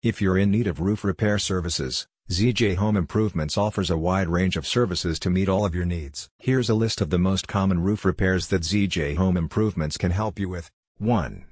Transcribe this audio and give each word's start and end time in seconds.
If 0.00 0.22
you're 0.22 0.38
in 0.38 0.52
need 0.52 0.68
of 0.68 0.78
roof 0.78 1.02
repair 1.02 1.40
services, 1.40 2.06
ZJ 2.30 2.76
Home 2.76 2.96
Improvements 2.96 3.58
offers 3.58 3.90
a 3.90 3.98
wide 3.98 4.28
range 4.28 4.56
of 4.56 4.64
services 4.64 5.18
to 5.18 5.28
meet 5.28 5.48
all 5.48 5.64
of 5.64 5.74
your 5.74 5.84
needs. 5.84 6.30
Here's 6.38 6.70
a 6.70 6.74
list 6.74 7.00
of 7.00 7.10
the 7.10 7.18
most 7.18 7.48
common 7.48 7.82
roof 7.82 8.04
repairs 8.04 8.46
that 8.48 8.62
ZJ 8.62 9.16
Home 9.16 9.36
Improvements 9.36 9.96
can 9.96 10.12
help 10.12 10.38
you 10.38 10.48
with. 10.48 10.70
1. 10.98 11.44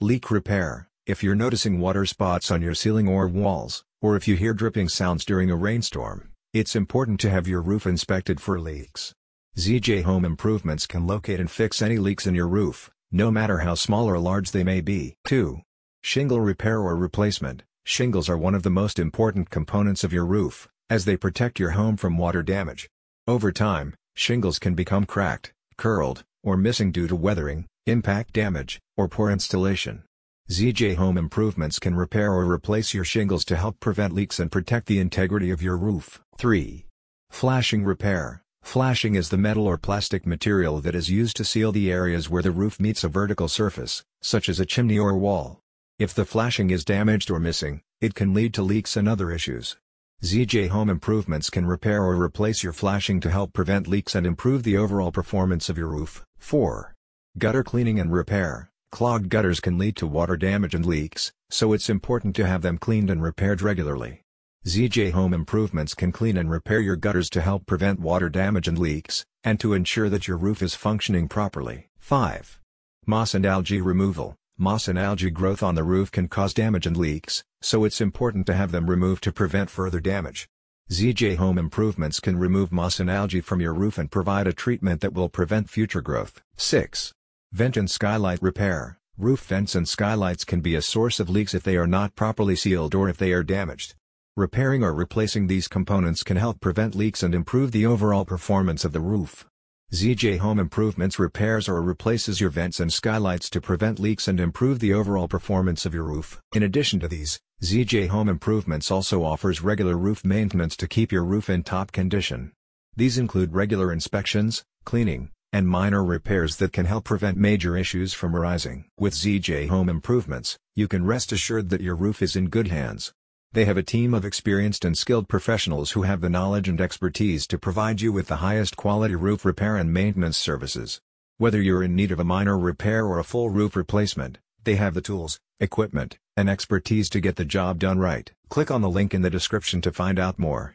Leak 0.00 0.32
repair. 0.32 0.88
If 1.06 1.22
you're 1.22 1.36
noticing 1.36 1.78
water 1.78 2.04
spots 2.04 2.50
on 2.50 2.60
your 2.60 2.74
ceiling 2.74 3.06
or 3.06 3.28
walls, 3.28 3.84
or 4.00 4.16
if 4.16 4.26
you 4.26 4.34
hear 4.34 4.52
dripping 4.52 4.88
sounds 4.88 5.24
during 5.24 5.48
a 5.48 5.54
rainstorm, 5.54 6.32
it's 6.52 6.74
important 6.74 7.20
to 7.20 7.30
have 7.30 7.46
your 7.46 7.62
roof 7.62 7.86
inspected 7.86 8.40
for 8.40 8.58
leaks. 8.58 9.14
ZJ 9.56 10.02
Home 10.02 10.24
Improvements 10.24 10.88
can 10.88 11.06
locate 11.06 11.38
and 11.38 11.48
fix 11.48 11.80
any 11.80 11.98
leaks 11.98 12.26
in 12.26 12.34
your 12.34 12.48
roof, 12.48 12.90
no 13.12 13.30
matter 13.30 13.58
how 13.58 13.76
small 13.76 14.10
or 14.10 14.18
large 14.18 14.50
they 14.50 14.64
may 14.64 14.80
be. 14.80 15.14
2. 15.26 15.60
Shingle 16.02 16.40
repair 16.40 16.80
or 16.80 16.96
replacement. 16.96 17.62
Shingles 17.84 18.28
are 18.28 18.38
one 18.38 18.54
of 18.54 18.62
the 18.62 18.70
most 18.70 18.98
important 18.98 19.50
components 19.50 20.04
of 20.04 20.12
your 20.12 20.24
roof, 20.24 20.68
as 20.88 21.04
they 21.04 21.16
protect 21.16 21.58
your 21.58 21.70
home 21.70 21.96
from 21.96 22.16
water 22.16 22.42
damage. 22.42 22.88
Over 23.26 23.50
time, 23.50 23.94
shingles 24.14 24.58
can 24.60 24.74
become 24.74 25.04
cracked, 25.04 25.52
curled, 25.76 26.22
or 26.44 26.56
missing 26.56 26.92
due 26.92 27.08
to 27.08 27.16
weathering, 27.16 27.66
impact 27.86 28.34
damage, 28.34 28.80
or 28.96 29.08
poor 29.08 29.30
installation. 29.30 30.04
ZJ 30.48 30.94
Home 30.96 31.18
Improvements 31.18 31.78
can 31.78 31.96
repair 31.96 32.32
or 32.32 32.50
replace 32.50 32.94
your 32.94 33.04
shingles 33.04 33.44
to 33.46 33.56
help 33.56 33.80
prevent 33.80 34.14
leaks 34.14 34.38
and 34.38 34.52
protect 34.52 34.86
the 34.86 35.00
integrity 35.00 35.50
of 35.50 35.62
your 35.62 35.76
roof. 35.76 36.20
3. 36.38 36.86
Flashing 37.30 37.84
repair. 37.84 38.42
Flashing 38.62 39.16
is 39.16 39.30
the 39.30 39.36
metal 39.36 39.66
or 39.66 39.76
plastic 39.76 40.24
material 40.24 40.80
that 40.80 40.94
is 40.94 41.10
used 41.10 41.36
to 41.36 41.44
seal 41.44 41.72
the 41.72 41.90
areas 41.90 42.30
where 42.30 42.42
the 42.42 42.52
roof 42.52 42.78
meets 42.78 43.02
a 43.02 43.08
vertical 43.08 43.48
surface, 43.48 44.04
such 44.20 44.48
as 44.48 44.60
a 44.60 44.66
chimney 44.66 44.98
or 44.98 45.16
wall. 45.16 45.61
If 46.02 46.14
the 46.14 46.24
flashing 46.24 46.70
is 46.70 46.84
damaged 46.84 47.30
or 47.30 47.38
missing, 47.38 47.80
it 48.00 48.16
can 48.16 48.34
lead 48.34 48.52
to 48.54 48.62
leaks 48.62 48.96
and 48.96 49.08
other 49.08 49.30
issues. 49.30 49.76
ZJ 50.24 50.68
Home 50.70 50.90
Improvements 50.90 51.48
can 51.48 51.64
repair 51.64 52.02
or 52.02 52.20
replace 52.20 52.64
your 52.64 52.72
flashing 52.72 53.20
to 53.20 53.30
help 53.30 53.52
prevent 53.52 53.86
leaks 53.86 54.16
and 54.16 54.26
improve 54.26 54.64
the 54.64 54.76
overall 54.76 55.12
performance 55.12 55.68
of 55.68 55.78
your 55.78 55.86
roof. 55.86 56.24
4. 56.38 56.92
Gutter 57.38 57.62
cleaning 57.62 58.00
and 58.00 58.12
repair. 58.12 58.72
Clogged 58.90 59.28
gutters 59.28 59.60
can 59.60 59.78
lead 59.78 59.94
to 59.94 60.08
water 60.08 60.36
damage 60.36 60.74
and 60.74 60.84
leaks, 60.84 61.30
so 61.50 61.72
it's 61.72 61.88
important 61.88 62.34
to 62.34 62.48
have 62.48 62.62
them 62.62 62.78
cleaned 62.78 63.08
and 63.08 63.22
repaired 63.22 63.62
regularly. 63.62 64.22
ZJ 64.66 65.12
Home 65.12 65.32
Improvements 65.32 65.94
can 65.94 66.10
clean 66.10 66.36
and 66.36 66.50
repair 66.50 66.80
your 66.80 66.96
gutters 66.96 67.30
to 67.30 67.40
help 67.40 67.64
prevent 67.64 68.00
water 68.00 68.28
damage 68.28 68.66
and 68.66 68.76
leaks, 68.76 69.24
and 69.44 69.60
to 69.60 69.72
ensure 69.72 70.08
that 70.08 70.26
your 70.26 70.36
roof 70.36 70.62
is 70.62 70.74
functioning 70.74 71.28
properly. 71.28 71.90
5. 72.00 72.58
Moss 73.06 73.34
and 73.34 73.46
algae 73.46 73.80
removal. 73.80 74.34
Moss 74.62 74.86
and 74.86 74.96
algae 74.96 75.28
growth 75.28 75.60
on 75.60 75.74
the 75.74 75.82
roof 75.82 76.12
can 76.12 76.28
cause 76.28 76.54
damage 76.54 76.86
and 76.86 76.96
leaks, 76.96 77.42
so 77.60 77.82
it's 77.82 78.00
important 78.00 78.46
to 78.46 78.54
have 78.54 78.70
them 78.70 78.88
removed 78.88 79.24
to 79.24 79.32
prevent 79.32 79.68
further 79.68 79.98
damage. 79.98 80.48
ZJ 80.88 81.34
Home 81.34 81.58
Improvements 81.58 82.20
can 82.20 82.38
remove 82.38 82.70
moss 82.70 83.00
and 83.00 83.10
algae 83.10 83.40
from 83.40 83.60
your 83.60 83.74
roof 83.74 83.98
and 83.98 84.08
provide 84.08 84.46
a 84.46 84.52
treatment 84.52 85.00
that 85.00 85.14
will 85.14 85.28
prevent 85.28 85.68
future 85.68 86.00
growth. 86.00 86.40
6. 86.58 87.12
Vent 87.50 87.76
and 87.76 87.90
skylight 87.90 88.40
repair. 88.40 89.00
Roof 89.18 89.40
vents 89.40 89.74
and 89.74 89.88
skylights 89.88 90.44
can 90.44 90.60
be 90.60 90.76
a 90.76 90.80
source 90.80 91.18
of 91.18 91.28
leaks 91.28 91.54
if 91.54 91.64
they 91.64 91.76
are 91.76 91.88
not 91.88 92.14
properly 92.14 92.54
sealed 92.54 92.94
or 92.94 93.08
if 93.08 93.18
they 93.18 93.32
are 93.32 93.42
damaged. 93.42 93.96
Repairing 94.36 94.84
or 94.84 94.94
replacing 94.94 95.48
these 95.48 95.66
components 95.66 96.22
can 96.22 96.36
help 96.36 96.60
prevent 96.60 96.94
leaks 96.94 97.24
and 97.24 97.34
improve 97.34 97.72
the 97.72 97.84
overall 97.84 98.24
performance 98.24 98.84
of 98.84 98.92
the 98.92 99.00
roof. 99.00 99.44
ZJ 99.92 100.38
Home 100.38 100.58
Improvements 100.58 101.18
repairs 101.18 101.68
or 101.68 101.82
replaces 101.82 102.40
your 102.40 102.48
vents 102.48 102.80
and 102.80 102.90
skylights 102.90 103.50
to 103.50 103.60
prevent 103.60 104.00
leaks 104.00 104.26
and 104.26 104.40
improve 104.40 104.78
the 104.78 104.94
overall 104.94 105.28
performance 105.28 105.84
of 105.84 105.92
your 105.92 106.04
roof. 106.04 106.40
In 106.54 106.62
addition 106.62 106.98
to 107.00 107.08
these, 107.08 107.38
ZJ 107.62 108.08
Home 108.08 108.30
Improvements 108.30 108.90
also 108.90 109.22
offers 109.22 109.60
regular 109.60 109.98
roof 109.98 110.24
maintenance 110.24 110.78
to 110.78 110.88
keep 110.88 111.12
your 111.12 111.26
roof 111.26 111.50
in 111.50 111.62
top 111.62 111.92
condition. 111.92 112.52
These 112.96 113.18
include 113.18 113.52
regular 113.52 113.92
inspections, 113.92 114.64
cleaning, 114.86 115.28
and 115.52 115.68
minor 115.68 116.02
repairs 116.02 116.56
that 116.56 116.72
can 116.72 116.86
help 116.86 117.04
prevent 117.04 117.36
major 117.36 117.76
issues 117.76 118.14
from 118.14 118.34
arising. 118.34 118.86
With 118.98 119.12
ZJ 119.12 119.68
Home 119.68 119.90
Improvements, 119.90 120.56
you 120.74 120.88
can 120.88 121.04
rest 121.04 121.32
assured 121.32 121.68
that 121.68 121.82
your 121.82 121.96
roof 121.96 122.22
is 122.22 122.34
in 122.34 122.48
good 122.48 122.68
hands. 122.68 123.12
They 123.54 123.66
have 123.66 123.76
a 123.76 123.82
team 123.82 124.14
of 124.14 124.24
experienced 124.24 124.82
and 124.82 124.96
skilled 124.96 125.28
professionals 125.28 125.90
who 125.90 126.04
have 126.04 126.22
the 126.22 126.30
knowledge 126.30 126.70
and 126.70 126.80
expertise 126.80 127.46
to 127.48 127.58
provide 127.58 128.00
you 128.00 128.10
with 128.10 128.28
the 128.28 128.36
highest 128.36 128.78
quality 128.78 129.14
roof 129.14 129.44
repair 129.44 129.76
and 129.76 129.92
maintenance 129.92 130.38
services. 130.38 131.02
Whether 131.36 131.60
you're 131.60 131.82
in 131.82 131.94
need 131.94 132.12
of 132.12 132.18
a 132.18 132.24
minor 132.24 132.58
repair 132.58 133.04
or 133.04 133.18
a 133.18 133.24
full 133.24 133.50
roof 133.50 133.76
replacement, 133.76 134.38
they 134.64 134.76
have 134.76 134.94
the 134.94 135.02
tools, 135.02 135.38
equipment, 135.60 136.16
and 136.34 136.48
expertise 136.48 137.10
to 137.10 137.20
get 137.20 137.36
the 137.36 137.44
job 137.44 137.78
done 137.78 137.98
right. 137.98 138.32
Click 138.48 138.70
on 138.70 138.80
the 138.80 138.88
link 138.88 139.12
in 139.12 139.20
the 139.20 139.28
description 139.28 139.82
to 139.82 139.92
find 139.92 140.18
out 140.18 140.38
more. 140.38 140.70